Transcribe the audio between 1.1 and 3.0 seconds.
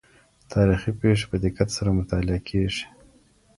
په دقت سره مطالعه کیږي.